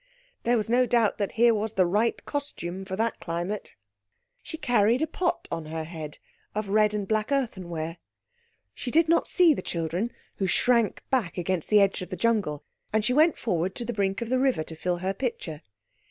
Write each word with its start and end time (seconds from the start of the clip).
There 0.41 0.57
was 0.57 0.67
no 0.67 0.87
doubt 0.87 1.19
that 1.19 1.33
here 1.33 1.53
was 1.53 1.73
the 1.73 1.85
right 1.85 2.25
costume 2.25 2.85
for 2.85 2.95
that 2.95 3.19
climate. 3.19 3.75
She 4.41 4.57
carried 4.57 5.03
a 5.03 5.05
pot 5.05 5.47
on 5.51 5.65
her 5.65 5.83
head, 5.83 6.17
of 6.55 6.69
red 6.69 6.95
and 6.95 7.07
black 7.07 7.31
earthenware. 7.31 7.97
She 8.73 8.89
did 8.89 9.07
not 9.07 9.27
see 9.27 9.53
the 9.53 9.61
children, 9.61 10.11
who 10.37 10.47
shrank 10.47 11.03
back 11.11 11.37
against 11.37 11.69
the 11.69 11.81
edge 11.81 12.01
of 12.01 12.09
the 12.09 12.15
jungle, 12.15 12.63
and 12.91 13.05
she 13.05 13.13
went 13.13 13.37
forward 13.37 13.75
to 13.75 13.85
the 13.85 13.93
brink 13.93 14.23
of 14.23 14.29
the 14.29 14.39
river 14.39 14.63
to 14.63 14.75
fill 14.75 14.97
her 15.05 15.13
pitcher. 15.13 15.61